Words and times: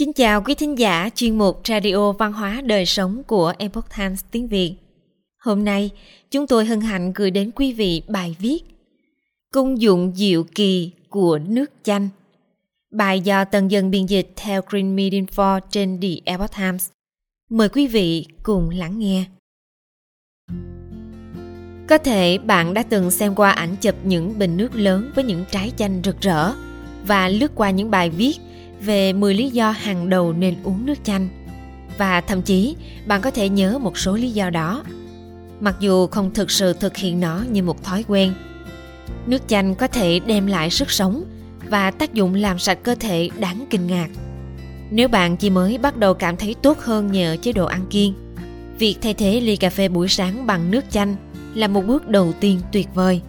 Kính 0.00 0.12
chào 0.12 0.42
quý 0.42 0.54
thính 0.54 0.78
giả 0.78 1.10
chuyên 1.14 1.38
mục 1.38 1.60
Radio 1.68 2.12
Văn 2.12 2.32
hóa 2.32 2.60
Đời 2.64 2.86
Sống 2.86 3.22
của 3.26 3.52
Epoch 3.58 3.84
Times 3.96 4.24
tiếng 4.30 4.48
Việt. 4.48 4.74
Hôm 5.38 5.64
nay, 5.64 5.90
chúng 6.30 6.46
tôi 6.46 6.64
hân 6.64 6.80
hạnh 6.80 7.12
gửi 7.12 7.30
đến 7.30 7.50
quý 7.50 7.72
vị 7.72 8.02
bài 8.08 8.36
viết 8.38 8.58
Công 9.52 9.80
dụng 9.80 10.12
diệu 10.14 10.44
kỳ 10.54 10.90
của 11.08 11.38
nước 11.38 11.70
chanh. 11.82 12.08
Bài 12.92 13.20
do 13.20 13.44
tần 13.44 13.70
dân 13.70 13.90
biên 13.90 14.06
dịch 14.06 14.32
theo 14.36 14.62
Green 14.68 14.96
Media 14.96 15.20
for 15.20 15.60
trên 15.70 16.00
The 16.00 16.08
Epoch 16.24 16.56
Times. 16.56 16.90
Mời 17.50 17.68
quý 17.68 17.86
vị 17.86 18.26
cùng 18.42 18.70
lắng 18.70 18.98
nghe. 18.98 19.24
Có 21.88 21.98
thể 21.98 22.38
bạn 22.38 22.74
đã 22.74 22.82
từng 22.82 23.10
xem 23.10 23.34
qua 23.34 23.50
ảnh 23.50 23.76
chụp 23.80 23.94
những 24.04 24.38
bình 24.38 24.56
nước 24.56 24.74
lớn 24.74 25.10
với 25.14 25.24
những 25.24 25.44
trái 25.50 25.72
chanh 25.76 26.00
rực 26.04 26.20
rỡ 26.20 26.52
và 27.06 27.28
lướt 27.28 27.52
qua 27.54 27.70
những 27.70 27.90
bài 27.90 28.10
viết 28.10 28.36
về 28.80 29.12
10 29.12 29.34
lý 29.34 29.50
do 29.50 29.70
hàng 29.70 30.08
đầu 30.08 30.32
nên 30.32 30.54
uống 30.62 30.86
nước 30.86 31.04
chanh. 31.04 31.28
Và 31.98 32.20
thậm 32.20 32.42
chí 32.42 32.76
bạn 33.06 33.20
có 33.20 33.30
thể 33.30 33.48
nhớ 33.48 33.78
một 33.78 33.98
số 33.98 34.16
lý 34.16 34.30
do 34.30 34.50
đó. 34.50 34.84
Mặc 35.60 35.76
dù 35.80 36.06
không 36.06 36.34
thực 36.34 36.50
sự 36.50 36.72
thực 36.72 36.96
hiện 36.96 37.20
nó 37.20 37.42
như 37.50 37.62
một 37.62 37.84
thói 37.84 38.04
quen. 38.08 38.34
Nước 39.26 39.48
chanh 39.48 39.74
có 39.74 39.86
thể 39.86 40.20
đem 40.26 40.46
lại 40.46 40.70
sức 40.70 40.90
sống 40.90 41.24
và 41.68 41.90
tác 41.90 42.14
dụng 42.14 42.34
làm 42.34 42.58
sạch 42.58 42.78
cơ 42.82 42.94
thể 42.94 43.30
đáng 43.38 43.66
kinh 43.70 43.86
ngạc. 43.86 44.08
Nếu 44.90 45.08
bạn 45.08 45.36
chỉ 45.36 45.50
mới 45.50 45.78
bắt 45.78 45.96
đầu 45.96 46.14
cảm 46.14 46.36
thấy 46.36 46.54
tốt 46.62 46.78
hơn 46.80 47.12
nhờ 47.12 47.36
chế 47.42 47.52
độ 47.52 47.66
ăn 47.66 47.86
kiêng, 47.90 48.14
việc 48.78 48.96
thay 49.02 49.14
thế 49.14 49.40
ly 49.40 49.56
cà 49.56 49.70
phê 49.70 49.88
buổi 49.88 50.08
sáng 50.08 50.46
bằng 50.46 50.70
nước 50.70 50.84
chanh 50.90 51.16
là 51.54 51.68
một 51.68 51.82
bước 51.86 52.08
đầu 52.08 52.32
tiên 52.40 52.60
tuyệt 52.72 52.88
vời. 52.94 53.20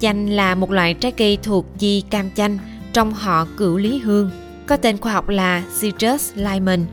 Chanh 0.00 0.30
là 0.30 0.54
một 0.54 0.70
loại 0.70 0.94
trái 0.94 1.12
cây 1.12 1.38
thuộc 1.42 1.78
chi 1.78 2.00
cam 2.10 2.30
chanh 2.30 2.58
trong 2.94 3.14
họ 3.14 3.46
cửu 3.56 3.76
lý 3.76 3.98
hương, 3.98 4.30
có 4.66 4.76
tên 4.76 4.98
khoa 4.98 5.12
học 5.12 5.28
là 5.28 5.62
Citrus 5.80 6.32
Lyman. 6.34 6.86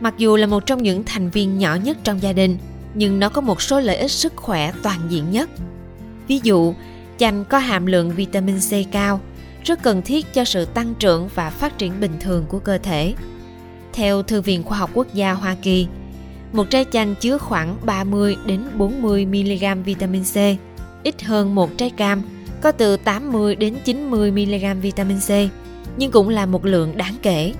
Mặc 0.00 0.14
dù 0.18 0.36
là 0.36 0.46
một 0.46 0.66
trong 0.66 0.82
những 0.82 1.02
thành 1.04 1.30
viên 1.30 1.58
nhỏ 1.58 1.74
nhất 1.74 1.96
trong 2.04 2.22
gia 2.22 2.32
đình, 2.32 2.58
nhưng 2.94 3.20
nó 3.20 3.28
có 3.28 3.40
một 3.40 3.62
số 3.62 3.80
lợi 3.80 3.96
ích 3.96 4.10
sức 4.10 4.36
khỏe 4.36 4.72
toàn 4.82 5.00
diện 5.08 5.30
nhất. 5.30 5.50
Ví 6.28 6.40
dụ, 6.42 6.74
chanh 7.18 7.44
có 7.44 7.58
hàm 7.58 7.86
lượng 7.86 8.10
vitamin 8.10 8.58
C 8.58 8.92
cao, 8.92 9.20
rất 9.64 9.82
cần 9.82 10.02
thiết 10.02 10.32
cho 10.34 10.44
sự 10.44 10.64
tăng 10.64 10.94
trưởng 10.94 11.28
và 11.34 11.50
phát 11.50 11.78
triển 11.78 12.00
bình 12.00 12.12
thường 12.20 12.44
của 12.48 12.58
cơ 12.58 12.78
thể. 12.78 13.14
Theo 13.92 14.22
Thư 14.22 14.40
viện 14.40 14.62
Khoa 14.62 14.78
học 14.78 14.90
Quốc 14.94 15.14
gia 15.14 15.32
Hoa 15.32 15.56
Kỳ, 15.62 15.86
một 16.52 16.70
trái 16.70 16.84
chanh 16.92 17.14
chứa 17.14 17.38
khoảng 17.38 17.76
30 17.84 18.36
đến 18.46 18.60
40 18.76 19.26
mg 19.26 19.82
vitamin 19.82 20.24
C, 20.24 20.36
ít 21.02 21.22
hơn 21.22 21.54
một 21.54 21.70
trái 21.78 21.90
cam 21.90 22.22
có 22.66 22.72
từ 22.72 22.96
80 22.96 23.56
đến 23.56 23.74
90 23.84 24.30
mg 24.30 24.80
vitamin 24.80 25.18
C, 25.18 25.30
nhưng 25.96 26.10
cũng 26.10 26.28
là 26.28 26.46
một 26.46 26.64
lượng 26.64 26.96
đáng 26.96 27.14
kể. 27.22 27.52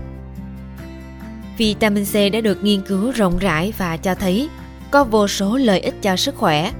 Vitamin 1.59 2.05
C 2.05 2.13
đã 2.33 2.41
được 2.41 2.65
nghiên 2.65 2.81
cứu 2.83 3.11
rộng 3.11 3.39
rãi 3.39 3.73
và 3.79 3.97
cho 3.97 4.15
thấy 4.15 4.49
có 4.91 5.05
vô 5.05 5.29
số 5.29 5.57
lợi 5.57 5.81
ích 5.81 6.03
cho 6.03 6.17
sức 6.17 6.35
khỏe, 6.37 6.73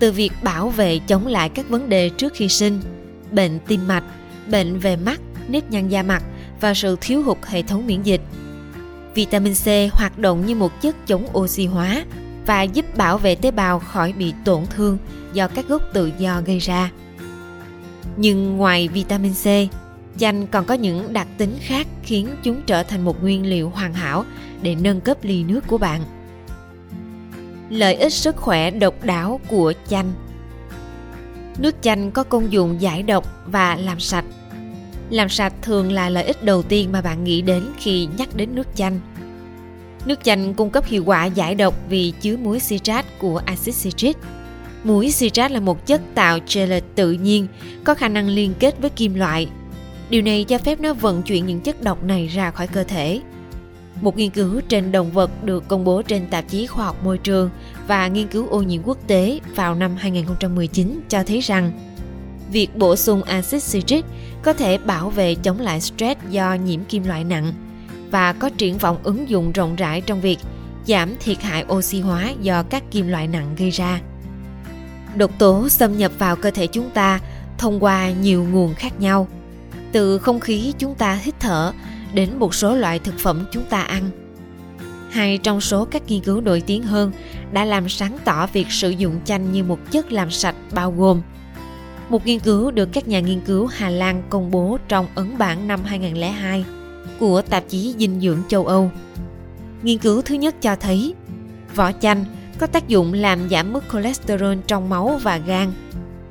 từ 0.00 0.12
việc 0.12 0.32
bảo 0.42 0.68
vệ 0.68 0.98
chống 0.98 1.26
lại 1.26 1.48
các 1.48 1.68
vấn 1.68 1.88
đề 1.88 2.08
trước 2.08 2.32
khi 2.34 2.48
sinh, 2.48 2.80
bệnh 3.32 3.58
tim 3.66 3.88
mạch, 3.88 4.04
bệnh 4.50 4.78
về 4.78 4.96
mắt, 4.96 5.20
nếp 5.48 5.70
nhăn 5.70 5.88
da 5.88 6.02
mặt 6.02 6.22
và 6.60 6.74
sự 6.74 6.96
thiếu 7.00 7.22
hụt 7.22 7.38
hệ 7.46 7.62
thống 7.62 7.86
miễn 7.86 8.02
dịch. 8.02 8.22
Vitamin 9.14 9.54
C 9.54 9.92
hoạt 9.92 10.18
động 10.18 10.46
như 10.46 10.54
một 10.54 10.80
chất 10.80 11.06
chống 11.06 11.26
oxy 11.38 11.66
hóa 11.66 12.04
và 12.46 12.62
giúp 12.62 12.96
bảo 12.96 13.18
vệ 13.18 13.34
tế 13.34 13.50
bào 13.50 13.78
khỏi 13.78 14.12
bị 14.12 14.34
tổn 14.44 14.66
thương 14.66 14.98
do 15.32 15.48
các 15.48 15.68
gốc 15.68 15.82
tự 15.92 16.12
do 16.18 16.42
gây 16.46 16.58
ra. 16.58 16.90
Nhưng 18.16 18.56
ngoài 18.56 18.88
vitamin 18.88 19.32
C, 19.32 19.46
chanh 20.18 20.46
còn 20.46 20.64
có 20.64 20.74
những 20.74 21.12
đặc 21.12 21.28
tính 21.38 21.56
khác 21.60 21.86
khiến 22.02 22.28
chúng 22.42 22.62
trở 22.66 22.82
thành 22.82 23.04
một 23.04 23.22
nguyên 23.22 23.46
liệu 23.46 23.70
hoàn 23.70 23.94
hảo 23.94 24.24
để 24.62 24.74
nâng 24.74 25.00
cấp 25.00 25.18
ly 25.22 25.44
nước 25.44 25.60
của 25.66 25.78
bạn. 25.78 26.02
Lợi 27.70 27.94
ích 27.94 28.12
sức 28.12 28.36
khỏe 28.36 28.70
độc 28.70 29.04
đáo 29.04 29.40
của 29.48 29.72
chanh 29.88 30.12
Nước 31.58 31.76
chanh 31.82 32.10
có 32.10 32.22
công 32.24 32.52
dụng 32.52 32.80
giải 32.80 33.02
độc 33.02 33.24
và 33.46 33.76
làm 33.76 34.00
sạch. 34.00 34.24
Làm 35.10 35.28
sạch 35.28 35.52
thường 35.62 35.92
là 35.92 36.08
lợi 36.08 36.24
ích 36.24 36.44
đầu 36.44 36.62
tiên 36.62 36.92
mà 36.92 37.00
bạn 37.00 37.24
nghĩ 37.24 37.42
đến 37.42 37.66
khi 37.78 38.08
nhắc 38.16 38.28
đến 38.36 38.54
nước 38.54 38.66
chanh. 38.74 39.00
Nước 40.04 40.24
chanh 40.24 40.54
cung 40.54 40.70
cấp 40.70 40.84
hiệu 40.86 41.04
quả 41.04 41.24
giải 41.24 41.54
độc 41.54 41.74
vì 41.88 42.12
chứa 42.20 42.36
muối 42.36 42.60
citrat 42.60 43.06
của 43.18 43.42
axit 43.46 43.74
citric 43.82 44.16
Muối 44.84 45.12
citrat 45.18 45.50
là 45.50 45.60
một 45.60 45.86
chất 45.86 46.00
tạo 46.14 46.38
gelat 46.54 46.84
tự 46.94 47.12
nhiên, 47.12 47.46
có 47.84 47.94
khả 47.94 48.08
năng 48.08 48.28
liên 48.28 48.54
kết 48.58 48.80
với 48.80 48.90
kim 48.90 49.14
loại. 49.14 49.48
Điều 50.10 50.22
này 50.22 50.44
cho 50.44 50.58
phép 50.58 50.80
nó 50.80 50.94
vận 50.94 51.22
chuyển 51.22 51.46
những 51.46 51.60
chất 51.60 51.82
độc 51.82 52.04
này 52.04 52.26
ra 52.26 52.50
khỏi 52.50 52.66
cơ 52.66 52.84
thể. 52.84 53.20
Một 54.00 54.16
nghiên 54.16 54.30
cứu 54.30 54.60
trên 54.68 54.92
động 54.92 55.10
vật 55.10 55.44
được 55.44 55.68
công 55.68 55.84
bố 55.84 56.02
trên 56.02 56.26
tạp 56.26 56.48
chí 56.48 56.66
Khoa 56.66 56.84
học 56.84 57.04
Môi 57.04 57.18
trường 57.18 57.50
và 57.86 58.08
Nghiên 58.08 58.28
cứu 58.28 58.48
ô 58.48 58.62
nhiễm 58.62 58.82
quốc 58.84 58.98
tế 59.06 59.40
vào 59.54 59.74
năm 59.74 59.96
2019 59.96 61.00
cho 61.08 61.22
thấy 61.22 61.40
rằng 61.40 61.72
việc 62.52 62.76
bổ 62.76 62.96
sung 62.96 63.22
axit 63.22 63.62
citric 63.72 64.04
có 64.42 64.52
thể 64.52 64.78
bảo 64.78 65.10
vệ 65.10 65.34
chống 65.34 65.60
lại 65.60 65.80
stress 65.80 66.20
do 66.30 66.54
nhiễm 66.54 66.84
kim 66.84 67.04
loại 67.04 67.24
nặng 67.24 67.52
và 68.10 68.32
có 68.32 68.50
triển 68.58 68.78
vọng 68.78 68.96
ứng 69.02 69.28
dụng 69.28 69.52
rộng 69.52 69.76
rãi 69.76 70.00
trong 70.00 70.20
việc 70.20 70.38
giảm 70.86 71.16
thiệt 71.20 71.42
hại 71.42 71.64
oxy 71.72 72.00
hóa 72.00 72.32
do 72.42 72.62
các 72.62 72.82
kim 72.90 73.08
loại 73.08 73.26
nặng 73.26 73.54
gây 73.58 73.70
ra. 73.70 74.00
Độc 75.16 75.30
tố 75.38 75.68
xâm 75.68 75.98
nhập 75.98 76.12
vào 76.18 76.36
cơ 76.36 76.50
thể 76.50 76.66
chúng 76.66 76.90
ta 76.90 77.20
thông 77.58 77.84
qua 77.84 78.10
nhiều 78.10 78.46
nguồn 78.52 78.74
khác 78.74 79.00
nhau, 79.00 79.28
từ 79.92 80.18
không 80.18 80.40
khí 80.40 80.74
chúng 80.78 80.94
ta 80.94 81.14
hít 81.14 81.34
thở 81.40 81.72
đến 82.14 82.38
một 82.38 82.54
số 82.54 82.74
loại 82.74 82.98
thực 82.98 83.18
phẩm 83.18 83.44
chúng 83.52 83.64
ta 83.64 83.80
ăn. 83.80 84.10
Hai 85.10 85.38
trong 85.38 85.60
số 85.60 85.84
các 85.84 86.02
nghiên 86.08 86.20
cứu 86.20 86.40
nổi 86.40 86.62
tiếng 86.66 86.82
hơn 86.82 87.12
đã 87.52 87.64
làm 87.64 87.88
sáng 87.88 88.18
tỏ 88.24 88.46
việc 88.46 88.66
sử 88.70 88.90
dụng 88.90 89.20
chanh 89.24 89.52
như 89.52 89.64
một 89.64 89.78
chất 89.90 90.12
làm 90.12 90.30
sạch 90.30 90.56
bao 90.72 90.92
gồm 90.92 91.22
một 92.10 92.26
nghiên 92.26 92.40
cứu 92.40 92.70
được 92.70 92.88
các 92.92 93.08
nhà 93.08 93.20
nghiên 93.20 93.40
cứu 93.40 93.66
Hà 93.66 93.90
Lan 93.90 94.22
công 94.30 94.50
bố 94.50 94.78
trong 94.88 95.06
ấn 95.14 95.38
bản 95.38 95.68
năm 95.68 95.80
2002 95.84 96.64
của 97.20 97.42
tạp 97.42 97.64
chí 97.68 97.94
dinh 97.98 98.20
dưỡng 98.20 98.42
châu 98.48 98.66
Âu. 98.66 98.90
Nghiên 99.82 99.98
cứu 99.98 100.22
thứ 100.22 100.34
nhất 100.34 100.54
cho 100.62 100.76
thấy 100.76 101.14
vỏ 101.74 101.92
chanh 101.92 102.24
có 102.60 102.66
tác 102.66 102.88
dụng 102.88 103.12
làm 103.12 103.48
giảm 103.50 103.72
mức 103.72 103.84
cholesterol 103.92 104.56
trong 104.66 104.88
máu 104.88 105.20
và 105.22 105.38
gan. 105.38 105.72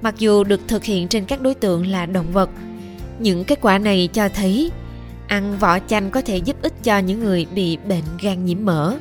Mặc 0.02 0.16
dù 0.18 0.44
được 0.44 0.60
thực 0.68 0.84
hiện 0.84 1.08
trên 1.08 1.26
các 1.26 1.42
đối 1.42 1.54
tượng 1.54 1.88
là 1.88 2.06
động 2.06 2.32
vật, 2.34 2.50
những 3.20 3.44
kết 3.44 3.60
quả 3.62 3.78
này 3.78 4.10
cho 4.14 4.30
thấy 4.30 4.72
ăn 5.28 5.58
vỏ 5.60 5.80
chanh 5.80 6.12
có 6.12 6.22
thể 6.22 6.38
giúp 6.38 6.56
ích 6.62 6.74
cho 6.84 6.98
những 6.98 7.20
người 7.20 7.46
bị 7.56 7.78
bệnh 7.78 8.04
gan 8.22 8.46
nhiễm 8.46 8.58
mỡ. 8.66 8.96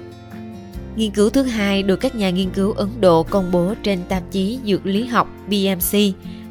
Nghiên 0.96 1.10
cứu 1.10 1.30
thứ 1.30 1.42
hai 1.42 1.82
được 1.82 1.96
các 1.96 2.14
nhà 2.14 2.30
nghiên 2.30 2.50
cứu 2.50 2.72
Ấn 2.72 2.88
Độ 3.00 3.22
công 3.22 3.50
bố 3.50 3.74
trên 3.82 3.98
tạp 4.08 4.22
chí 4.30 4.58
Dược 4.66 4.86
lý 4.86 5.06
học 5.06 5.28
BMC 5.46 5.98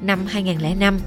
năm 0.01 0.25
2005. 0.27 0.99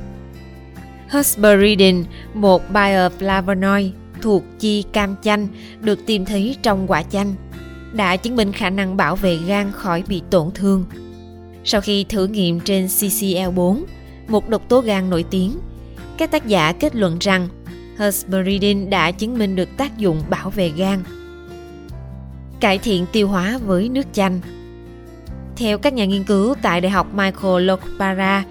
Hesperidin, 1.09 2.05
một 2.35 2.63
bioflavonoid 2.73 3.91
thuộc 4.21 4.45
chi 4.59 4.85
cam 4.93 5.17
chanh, 5.23 5.49
được 5.81 6.07
tìm 6.07 6.25
thấy 6.25 6.57
trong 6.63 6.87
quả 6.87 7.03
chanh 7.03 7.35
đã 7.93 8.17
chứng 8.17 8.37
minh 8.37 8.53
khả 8.53 8.71
năng 8.71 8.97
bảo 8.97 9.17
vệ 9.17 9.37
gan 9.37 9.73
khỏi 9.73 10.03
bị 10.09 10.23
tổn 10.31 10.51
thương. 10.55 10.85
Sau 11.65 11.81
khi 11.81 12.05
thử 12.05 12.27
nghiệm 12.27 12.61
trên 12.61 12.87
CCL4, 12.87 13.83
một 14.29 14.49
độc 14.49 14.69
tố 14.69 14.81
gan 14.81 15.11
nổi 15.11 15.25
tiếng, 15.31 15.59
các 16.19 16.31
tác 16.31 16.47
giả 16.47 16.73
kết 16.73 16.97
luận 16.97 17.17
rằng 17.21 17.49
Hesperidin 17.99 18.91
đã 18.91 19.11
chứng 19.11 19.39
minh 19.39 19.57
được 19.57 19.69
tác 19.77 19.99
dụng 19.99 20.23
bảo 20.31 20.51
vệ 20.51 20.69
gan. 20.69 21.03
Cải 22.61 22.79
thiện 22.79 23.07
tiêu 23.13 23.29
hóa 23.29 23.59
với 23.67 23.89
nước 23.89 24.07
chanh 24.13 24.41
Theo 25.57 25.79
các 25.79 25.93
nhà 25.93 26.05
nghiên 26.05 26.25
cứu 26.25 26.55
tại 26.63 26.81
Đại 26.81 26.91
học 26.91 27.15
Michael 27.15 27.65
Lokpara, 27.65 28.45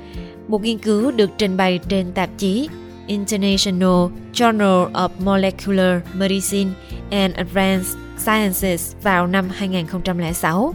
một 0.47 0.63
nghiên 0.63 0.77
cứu 0.77 1.11
được 1.11 1.29
trình 1.37 1.57
bày 1.57 1.79
trên 1.89 2.11
tạp 2.11 2.29
chí 2.37 2.69
International 3.07 4.05
Journal 4.33 4.91
of 4.91 5.09
Molecular 5.23 6.01
Medicine 6.13 6.71
and 7.11 7.35
Advanced 7.35 8.08
Sciences 8.19 8.95
vào 9.03 9.27
năm 9.27 9.49
2006. 9.49 10.73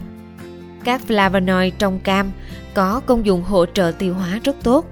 Các 0.83 1.01
flavonoid 1.07 1.71
trong 1.79 1.99
cam 1.99 2.31
có 2.73 3.01
công 3.05 3.25
dụng 3.25 3.43
hỗ 3.43 3.65
trợ 3.65 3.91
tiêu 3.99 4.13
hóa 4.13 4.39
rất 4.43 4.55
tốt. 4.63 4.85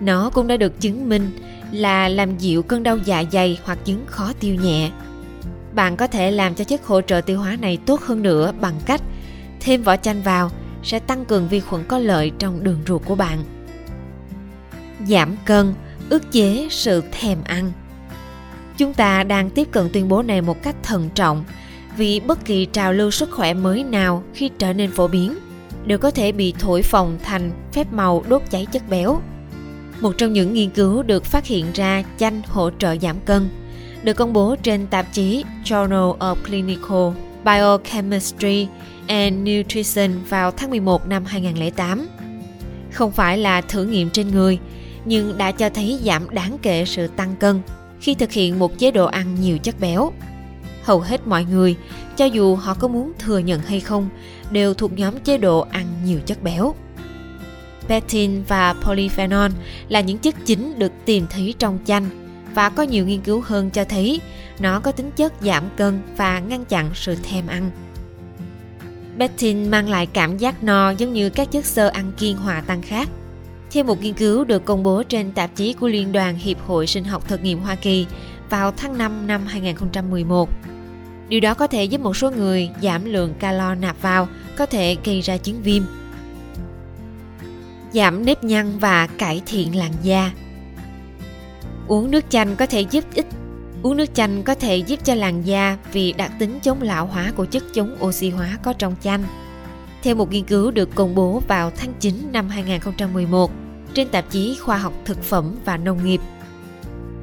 Nó 0.00 0.30
cũng 0.30 0.46
đã 0.46 0.56
được 0.56 0.80
chứng 0.80 1.08
minh 1.08 1.30
là 1.72 2.08
làm 2.08 2.38
dịu 2.38 2.62
cơn 2.62 2.82
đau 2.82 2.96
dạ 2.96 3.24
dày 3.32 3.58
hoặc 3.64 3.78
chứng 3.84 4.06
khó 4.06 4.32
tiêu 4.40 4.54
nhẹ. 4.54 4.90
Bạn 5.74 5.96
có 5.96 6.06
thể 6.06 6.30
làm 6.30 6.54
cho 6.54 6.64
chất 6.64 6.86
hỗ 6.86 7.00
trợ 7.00 7.20
tiêu 7.20 7.38
hóa 7.38 7.56
này 7.60 7.78
tốt 7.86 8.00
hơn 8.00 8.22
nữa 8.22 8.52
bằng 8.60 8.80
cách 8.86 9.02
thêm 9.60 9.82
vỏ 9.82 9.96
chanh 9.96 10.22
vào 10.22 10.50
sẽ 10.82 10.98
tăng 10.98 11.24
cường 11.24 11.48
vi 11.48 11.60
khuẩn 11.60 11.84
có 11.88 11.98
lợi 11.98 12.32
trong 12.38 12.64
đường 12.64 12.82
ruột 12.86 13.02
của 13.04 13.14
bạn. 13.14 13.38
Giảm 15.08 15.36
cân, 15.44 15.74
ức 16.10 16.32
chế 16.32 16.68
sự 16.70 17.02
thèm 17.20 17.38
ăn. 17.44 17.72
Chúng 18.80 18.94
ta 18.94 19.22
đang 19.22 19.50
tiếp 19.50 19.68
cận 19.70 19.88
tuyên 19.92 20.08
bố 20.08 20.22
này 20.22 20.42
một 20.42 20.62
cách 20.62 20.76
thận 20.82 21.08
trọng 21.14 21.44
vì 21.96 22.20
bất 22.20 22.44
kỳ 22.44 22.64
trào 22.64 22.92
lưu 22.92 23.10
sức 23.10 23.30
khỏe 23.30 23.54
mới 23.54 23.84
nào 23.84 24.22
khi 24.34 24.50
trở 24.58 24.72
nên 24.72 24.90
phổ 24.90 25.08
biến 25.08 25.34
đều 25.86 25.98
có 25.98 26.10
thể 26.10 26.32
bị 26.32 26.54
thổi 26.58 26.82
phồng 26.82 27.18
thành 27.22 27.50
phép 27.72 27.92
màu 27.92 28.24
đốt 28.28 28.42
cháy 28.50 28.66
chất 28.72 28.82
béo. 28.90 29.20
Một 30.00 30.12
trong 30.18 30.32
những 30.32 30.54
nghiên 30.54 30.70
cứu 30.70 31.02
được 31.02 31.24
phát 31.24 31.46
hiện 31.46 31.66
ra 31.74 32.04
chanh 32.18 32.42
hỗ 32.46 32.70
trợ 32.78 32.96
giảm 32.96 33.20
cân, 33.20 33.48
được 34.02 34.14
công 34.14 34.32
bố 34.32 34.56
trên 34.62 34.86
tạp 34.86 35.06
chí 35.12 35.44
Journal 35.64 36.18
of 36.18 36.34
Clinical 36.46 37.22
Biochemistry 37.44 38.68
and 39.06 39.36
Nutrition 39.48 40.10
vào 40.28 40.50
tháng 40.50 40.70
11 40.70 41.06
năm 41.06 41.24
2008. 41.24 42.08
Không 42.92 43.12
phải 43.12 43.38
là 43.38 43.60
thử 43.60 43.84
nghiệm 43.84 44.10
trên 44.10 44.28
người, 44.28 44.58
nhưng 45.04 45.38
đã 45.38 45.52
cho 45.52 45.68
thấy 45.68 45.98
giảm 46.04 46.30
đáng 46.30 46.58
kể 46.62 46.84
sự 46.84 47.06
tăng 47.06 47.36
cân 47.36 47.60
khi 48.00 48.14
thực 48.14 48.32
hiện 48.32 48.58
một 48.58 48.78
chế 48.78 48.90
độ 48.90 49.06
ăn 49.06 49.34
nhiều 49.40 49.58
chất 49.58 49.80
béo. 49.80 50.12
Hầu 50.82 51.00
hết 51.00 51.26
mọi 51.26 51.44
người, 51.44 51.76
cho 52.16 52.24
dù 52.24 52.56
họ 52.56 52.74
có 52.74 52.88
muốn 52.88 53.12
thừa 53.18 53.38
nhận 53.38 53.60
hay 53.60 53.80
không, 53.80 54.08
đều 54.50 54.74
thuộc 54.74 54.92
nhóm 54.92 55.18
chế 55.18 55.38
độ 55.38 55.60
ăn 55.60 55.86
nhiều 56.04 56.20
chất 56.26 56.42
béo. 56.42 56.74
Pectin 57.88 58.42
và 58.48 58.72
polyphenol 58.72 59.50
là 59.88 60.00
những 60.00 60.18
chất 60.18 60.34
chính 60.46 60.78
được 60.78 60.92
tìm 61.04 61.26
thấy 61.30 61.54
trong 61.58 61.78
chanh 61.84 62.08
và 62.54 62.68
có 62.68 62.82
nhiều 62.82 63.06
nghiên 63.06 63.20
cứu 63.20 63.40
hơn 63.40 63.70
cho 63.70 63.84
thấy 63.84 64.20
nó 64.58 64.80
có 64.80 64.92
tính 64.92 65.10
chất 65.16 65.32
giảm 65.40 65.64
cân 65.76 66.00
và 66.16 66.38
ngăn 66.38 66.64
chặn 66.64 66.90
sự 66.94 67.16
thèm 67.22 67.46
ăn. 67.46 67.70
Pectin 69.18 69.70
mang 69.70 69.88
lại 69.88 70.06
cảm 70.06 70.38
giác 70.38 70.64
no 70.64 70.90
giống 70.90 71.12
như 71.12 71.30
các 71.30 71.52
chất 71.52 71.64
xơ 71.64 71.88
ăn 71.88 72.12
kiêng 72.18 72.36
hòa 72.36 72.62
tan 72.66 72.82
khác. 72.82 73.08
Theo 73.72 73.84
một 73.84 74.02
nghiên 74.02 74.14
cứu 74.14 74.44
được 74.44 74.64
công 74.64 74.82
bố 74.82 75.02
trên 75.02 75.32
tạp 75.32 75.50
chí 75.56 75.72
của 75.72 75.88
Liên 75.88 76.12
đoàn 76.12 76.36
Hiệp 76.36 76.66
hội 76.66 76.86
Sinh 76.86 77.04
học 77.04 77.28
Thực 77.28 77.42
nghiệm 77.42 77.60
Hoa 77.60 77.74
Kỳ 77.74 78.06
vào 78.50 78.72
tháng 78.76 78.98
5 78.98 79.26
năm 79.26 79.46
2011, 79.46 80.50
Điều 81.28 81.40
đó 81.40 81.54
có 81.54 81.66
thể 81.66 81.84
giúp 81.84 82.00
một 82.00 82.16
số 82.16 82.30
người 82.30 82.70
giảm 82.82 83.04
lượng 83.04 83.34
calo 83.38 83.74
nạp 83.74 84.02
vào, 84.02 84.28
có 84.56 84.66
thể 84.66 84.96
gây 85.04 85.20
ra 85.20 85.36
chứng 85.36 85.62
viêm. 85.62 85.82
Giảm 87.92 88.24
nếp 88.24 88.44
nhăn 88.44 88.78
và 88.78 89.06
cải 89.06 89.42
thiện 89.46 89.76
làn 89.76 89.92
da. 90.02 90.32
Uống 91.88 92.10
nước 92.10 92.24
chanh 92.28 92.56
có 92.56 92.66
thể 92.66 92.80
giúp 92.80 93.04
ích 93.14 93.26
Uống 93.82 93.96
nước 93.96 94.14
chanh 94.14 94.42
có 94.42 94.54
thể 94.54 94.76
giúp 94.76 95.00
cho 95.04 95.14
làn 95.14 95.42
da 95.46 95.78
vì 95.92 96.12
đặc 96.12 96.32
tính 96.38 96.58
chống 96.62 96.82
lão 96.82 97.06
hóa 97.06 97.32
của 97.36 97.44
chất 97.44 97.62
chống 97.74 97.96
oxy 98.00 98.30
hóa 98.30 98.58
có 98.62 98.72
trong 98.72 98.94
chanh. 99.02 99.24
Theo 100.02 100.14
một 100.14 100.32
nghiên 100.32 100.44
cứu 100.44 100.70
được 100.70 100.94
công 100.94 101.14
bố 101.14 101.42
vào 101.48 101.70
tháng 101.76 101.92
9 102.00 102.28
năm 102.32 102.48
2011 102.48 103.50
trên 103.94 104.08
tạp 104.08 104.30
chí 104.30 104.58
Khoa 104.60 104.76
học 104.76 104.92
Thực 105.04 105.22
phẩm 105.22 105.56
và 105.64 105.76
Nông 105.76 106.04
nghiệp 106.04 106.20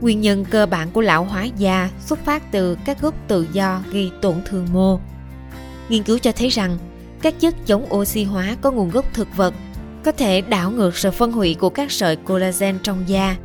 Nguyên 0.01 0.21
nhân 0.21 0.45
cơ 0.45 0.65
bản 0.65 0.91
của 0.91 1.01
lão 1.01 1.23
hóa 1.23 1.43
da 1.43 1.89
xuất 2.05 2.25
phát 2.25 2.51
từ 2.51 2.77
các 2.85 3.01
gốc 3.01 3.13
tự 3.27 3.47
do 3.51 3.81
gây 3.91 4.11
tổn 4.21 4.35
thương 4.45 4.67
mô. 4.73 4.99
Nghiên 5.89 6.03
cứu 6.03 6.17
cho 6.17 6.31
thấy 6.31 6.49
rằng 6.49 6.77
các 7.21 7.39
chất 7.39 7.55
chống 7.65 7.93
oxy 7.93 8.23
hóa 8.23 8.55
có 8.61 8.71
nguồn 8.71 8.89
gốc 8.89 9.05
thực 9.13 9.27
vật 9.37 9.53
có 10.03 10.11
thể 10.11 10.41
đảo 10.41 10.71
ngược 10.71 10.97
sự 10.97 11.11
phân 11.11 11.31
hủy 11.31 11.53
của 11.53 11.69
các 11.69 11.91
sợi 11.91 12.15
collagen 12.15 12.79
trong 12.83 13.03
da. 13.07 13.35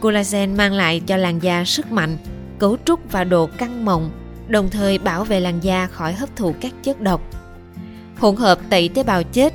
Collagen 0.00 0.56
mang 0.56 0.72
lại 0.72 1.00
cho 1.06 1.16
làn 1.16 1.42
da 1.42 1.64
sức 1.64 1.92
mạnh, 1.92 2.16
cấu 2.58 2.76
trúc 2.84 3.12
và 3.12 3.24
độ 3.24 3.48
căng 3.58 3.84
mọng, 3.84 4.10
đồng 4.48 4.70
thời 4.70 4.98
bảo 4.98 5.24
vệ 5.24 5.40
làn 5.40 5.60
da 5.60 5.86
khỏi 5.86 6.12
hấp 6.12 6.36
thụ 6.36 6.54
các 6.60 6.72
chất 6.82 7.00
độc. 7.00 7.41
Hỗn 8.22 8.36
hợp 8.36 8.58
tẩy 8.70 8.88
tế 8.88 9.02
bào 9.02 9.22
chết 9.22 9.54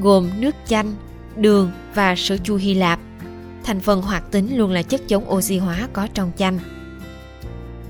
gồm 0.00 0.30
nước 0.38 0.54
chanh, 0.66 0.94
đường 1.36 1.70
và 1.94 2.16
sữa 2.16 2.36
chua 2.44 2.56
Hy 2.56 2.74
Lạp 2.74 3.00
thành 3.64 3.80
phần 3.80 4.02
hoạt 4.02 4.30
tính 4.30 4.58
luôn 4.58 4.70
là 4.70 4.82
chất 4.82 5.08
chống 5.08 5.30
oxy 5.30 5.58
hóa 5.58 5.88
có 5.92 6.08
trong 6.14 6.32
chanh. 6.36 6.58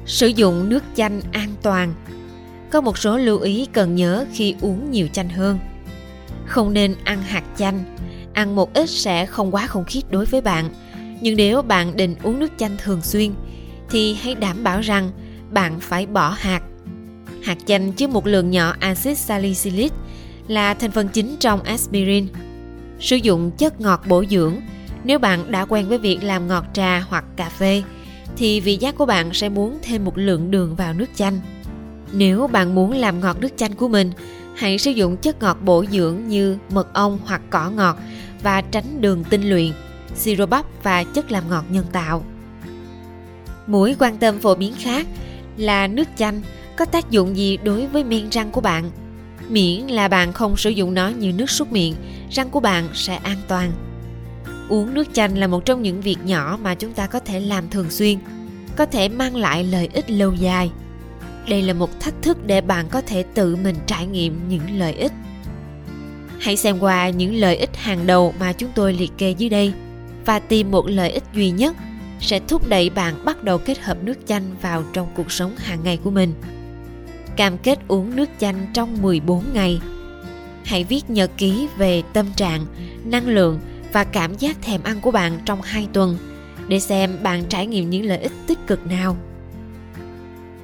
Sử 0.06 0.26
dụng 0.26 0.68
nước 0.68 0.84
chanh 0.94 1.20
an 1.32 1.48
toàn. 1.62 1.94
Có 2.70 2.80
một 2.80 2.98
số 2.98 3.16
lưu 3.16 3.38
ý 3.38 3.66
cần 3.72 3.94
nhớ 3.94 4.26
khi 4.32 4.54
uống 4.60 4.90
nhiều 4.90 5.08
chanh 5.12 5.28
hơn. 5.28 5.58
Không 6.46 6.72
nên 6.72 6.94
ăn 7.04 7.22
hạt 7.22 7.44
chanh, 7.56 7.96
ăn 8.32 8.56
một 8.56 8.74
ít 8.74 8.90
sẽ 8.90 9.26
không 9.26 9.54
quá 9.54 9.66
không 9.66 9.84
khiết 9.84 10.10
đối 10.10 10.24
với 10.24 10.40
bạn. 10.40 10.70
Nhưng 11.20 11.36
nếu 11.36 11.62
bạn 11.62 11.96
định 11.96 12.14
uống 12.22 12.38
nước 12.38 12.52
chanh 12.58 12.76
thường 12.84 13.02
xuyên 13.02 13.32
thì 13.90 14.14
hãy 14.14 14.34
đảm 14.34 14.64
bảo 14.64 14.80
rằng 14.80 15.10
bạn 15.50 15.80
phải 15.80 16.06
bỏ 16.06 16.30
hạt. 16.38 16.62
Hạt 17.48 17.58
chanh 17.66 17.92
chứa 17.92 18.06
một 18.06 18.26
lượng 18.26 18.50
nhỏ 18.50 18.74
axit 18.80 19.18
salicylic 19.18 19.92
là 20.48 20.74
thành 20.74 20.90
phần 20.90 21.08
chính 21.08 21.36
trong 21.40 21.62
aspirin. 21.62 22.26
Sử 23.00 23.16
dụng 23.16 23.50
chất 23.50 23.80
ngọt 23.80 24.00
bổ 24.08 24.24
dưỡng 24.30 24.56
nếu 25.04 25.18
bạn 25.18 25.50
đã 25.52 25.64
quen 25.64 25.88
với 25.88 25.98
việc 25.98 26.18
làm 26.22 26.48
ngọt 26.48 26.64
trà 26.72 27.04
hoặc 27.08 27.24
cà 27.36 27.48
phê, 27.48 27.82
thì 28.36 28.60
vị 28.60 28.76
giác 28.76 28.96
của 28.98 29.06
bạn 29.06 29.32
sẽ 29.32 29.48
muốn 29.48 29.78
thêm 29.82 30.04
một 30.04 30.18
lượng 30.18 30.50
đường 30.50 30.76
vào 30.76 30.92
nước 30.92 31.06
chanh. 31.14 31.40
Nếu 32.12 32.46
bạn 32.46 32.74
muốn 32.74 32.92
làm 32.92 33.20
ngọt 33.20 33.40
nước 33.40 33.52
chanh 33.56 33.74
của 33.74 33.88
mình, 33.88 34.12
hãy 34.56 34.78
sử 34.78 34.90
dụng 34.90 35.16
chất 35.16 35.42
ngọt 35.42 35.58
bổ 35.62 35.84
dưỡng 35.90 36.28
như 36.28 36.58
mật 36.70 36.94
ong 36.94 37.18
hoặc 37.24 37.42
cỏ 37.50 37.70
ngọt 37.70 37.96
và 38.42 38.60
tránh 38.60 39.00
đường 39.00 39.24
tinh 39.24 39.48
luyện, 39.48 39.72
siro 40.14 40.46
bắp 40.46 40.66
và 40.82 41.04
chất 41.04 41.32
làm 41.32 41.48
ngọt 41.48 41.64
nhân 41.70 41.84
tạo. 41.92 42.24
Mũi 43.66 43.96
quan 43.98 44.18
tâm 44.18 44.38
phổ 44.38 44.54
biến 44.54 44.74
khác 44.78 45.06
là 45.56 45.86
nước 45.86 46.08
chanh 46.16 46.40
có 46.78 46.84
tác 46.84 47.10
dụng 47.10 47.36
gì 47.36 47.56
đối 47.56 47.86
với 47.86 48.04
men 48.04 48.30
răng 48.30 48.50
của 48.50 48.60
bạn. 48.60 48.90
Miễn 49.48 49.86
là 49.86 50.08
bạn 50.08 50.32
không 50.32 50.56
sử 50.56 50.70
dụng 50.70 50.94
nó 50.94 51.08
như 51.08 51.32
nước 51.32 51.50
súc 51.50 51.72
miệng, 51.72 51.94
răng 52.30 52.50
của 52.50 52.60
bạn 52.60 52.88
sẽ 52.94 53.16
an 53.16 53.38
toàn 53.48 53.72
uống 54.68 54.94
nước 54.94 55.08
chanh 55.12 55.38
là 55.38 55.46
một 55.46 55.64
trong 55.64 55.82
những 55.82 56.00
việc 56.00 56.16
nhỏ 56.24 56.58
mà 56.62 56.74
chúng 56.74 56.92
ta 56.92 57.06
có 57.06 57.20
thể 57.20 57.40
làm 57.40 57.68
thường 57.70 57.90
xuyên 57.90 58.18
có 58.76 58.86
thể 58.86 59.08
mang 59.08 59.36
lại 59.36 59.64
lợi 59.64 59.88
ích 59.92 60.10
lâu 60.10 60.34
dài 60.34 60.70
đây 61.48 61.62
là 61.62 61.72
một 61.72 62.00
thách 62.00 62.14
thức 62.22 62.46
để 62.46 62.60
bạn 62.60 62.88
có 62.88 63.00
thể 63.00 63.22
tự 63.34 63.56
mình 63.56 63.76
trải 63.86 64.06
nghiệm 64.06 64.48
những 64.48 64.78
lợi 64.78 64.92
ích 64.92 65.12
hãy 66.38 66.56
xem 66.56 66.78
qua 66.78 67.08
những 67.08 67.34
lợi 67.34 67.56
ích 67.56 67.76
hàng 67.76 68.06
đầu 68.06 68.34
mà 68.40 68.52
chúng 68.52 68.70
tôi 68.74 68.92
liệt 68.92 69.10
kê 69.18 69.30
dưới 69.30 69.48
đây 69.48 69.72
và 70.26 70.38
tìm 70.38 70.70
một 70.70 70.88
lợi 70.88 71.10
ích 71.10 71.24
duy 71.34 71.50
nhất 71.50 71.76
sẽ 72.20 72.40
thúc 72.48 72.68
đẩy 72.68 72.90
bạn 72.90 73.24
bắt 73.24 73.44
đầu 73.44 73.58
kết 73.58 73.78
hợp 73.78 73.98
nước 74.02 74.18
chanh 74.26 74.56
vào 74.62 74.84
trong 74.92 75.08
cuộc 75.14 75.32
sống 75.32 75.56
hàng 75.56 75.78
ngày 75.84 75.98
của 76.04 76.10
mình. 76.10 76.32
Cam 77.38 77.58
kết 77.58 77.78
uống 77.88 78.16
nước 78.16 78.28
chanh 78.38 78.66
trong 78.74 79.02
14 79.02 79.44
ngày. 79.52 79.80
Hãy 80.64 80.84
viết 80.84 81.10
nhật 81.10 81.30
ký 81.36 81.68
về 81.76 82.02
tâm 82.12 82.26
trạng, 82.36 82.66
năng 83.04 83.28
lượng 83.28 83.60
và 83.92 84.04
cảm 84.04 84.34
giác 84.34 84.62
thèm 84.62 84.82
ăn 84.82 85.00
của 85.00 85.10
bạn 85.10 85.38
trong 85.44 85.62
2 85.62 85.88
tuần 85.92 86.18
để 86.68 86.80
xem 86.80 87.16
bạn 87.22 87.44
trải 87.48 87.66
nghiệm 87.66 87.90
những 87.90 88.04
lợi 88.04 88.18
ích 88.18 88.32
tích 88.46 88.58
cực 88.66 88.86
nào. 88.86 89.16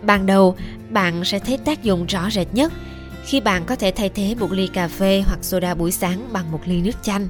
Ban 0.02 0.26
đầu, 0.26 0.56
bạn 0.90 1.24
sẽ 1.24 1.38
thấy 1.38 1.58
tác 1.58 1.82
dụng 1.82 2.06
rõ 2.06 2.30
rệt 2.30 2.46
nhất 2.52 2.72
khi 3.24 3.40
bạn 3.40 3.64
có 3.64 3.76
thể 3.76 3.90
thay 3.90 4.08
thế 4.08 4.34
một 4.40 4.52
ly 4.52 4.66
cà 4.66 4.88
phê 4.88 5.22
hoặc 5.26 5.38
soda 5.42 5.74
buổi 5.74 5.92
sáng 5.92 6.28
bằng 6.32 6.52
một 6.52 6.60
ly 6.64 6.82
nước 6.82 7.02
chanh. 7.02 7.28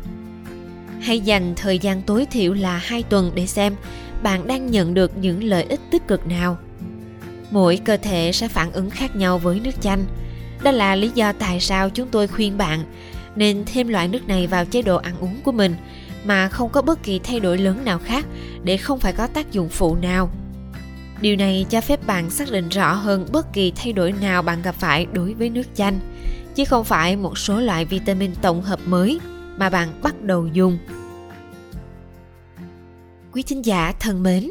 Hãy 1.00 1.20
dành 1.20 1.54
thời 1.56 1.78
gian 1.78 2.02
tối 2.02 2.26
thiểu 2.30 2.52
là 2.52 2.76
2 2.76 3.02
tuần 3.02 3.32
để 3.34 3.46
xem 3.46 3.74
bạn 4.22 4.46
đang 4.46 4.70
nhận 4.70 4.94
được 4.94 5.16
những 5.16 5.44
lợi 5.44 5.62
ích 5.62 5.80
tích 5.90 6.08
cực 6.08 6.26
nào. 6.26 6.58
Mỗi 7.54 7.76
cơ 7.84 7.96
thể 7.96 8.32
sẽ 8.32 8.48
phản 8.48 8.72
ứng 8.72 8.90
khác 8.90 9.16
nhau 9.16 9.38
với 9.38 9.60
nước 9.60 9.80
chanh. 9.80 10.04
Đó 10.62 10.70
là 10.70 10.94
lý 10.94 11.10
do 11.14 11.32
tại 11.32 11.60
sao 11.60 11.90
chúng 11.90 12.08
tôi 12.08 12.28
khuyên 12.28 12.58
bạn 12.58 12.84
nên 13.36 13.64
thêm 13.66 13.88
loại 13.88 14.08
nước 14.08 14.28
này 14.28 14.46
vào 14.46 14.64
chế 14.64 14.82
độ 14.82 14.96
ăn 14.96 15.14
uống 15.20 15.40
của 15.44 15.52
mình 15.52 15.74
mà 16.24 16.48
không 16.48 16.70
có 16.70 16.82
bất 16.82 17.02
kỳ 17.02 17.18
thay 17.18 17.40
đổi 17.40 17.58
lớn 17.58 17.84
nào 17.84 17.98
khác 17.98 18.26
để 18.64 18.76
không 18.76 18.98
phải 18.98 19.12
có 19.12 19.26
tác 19.26 19.52
dụng 19.52 19.68
phụ 19.68 19.96
nào. 19.96 20.30
Điều 21.20 21.36
này 21.36 21.66
cho 21.70 21.80
phép 21.80 22.06
bạn 22.06 22.30
xác 22.30 22.50
định 22.50 22.68
rõ 22.68 22.94
hơn 22.94 23.26
bất 23.32 23.52
kỳ 23.52 23.72
thay 23.76 23.92
đổi 23.92 24.12
nào 24.12 24.42
bạn 24.42 24.62
gặp 24.62 24.74
phải 24.74 25.06
đối 25.12 25.34
với 25.34 25.50
nước 25.50 25.66
chanh, 25.74 26.00
chứ 26.54 26.64
không 26.64 26.84
phải 26.84 27.16
một 27.16 27.38
số 27.38 27.60
loại 27.60 27.84
vitamin 27.84 28.34
tổng 28.42 28.62
hợp 28.62 28.80
mới 28.86 29.20
mà 29.56 29.70
bạn 29.70 29.88
bắt 30.02 30.22
đầu 30.22 30.46
dùng. 30.46 30.78
Quý 33.32 33.42
thính 33.42 33.64
giả 33.64 33.92
thân 34.00 34.22
mến, 34.22 34.50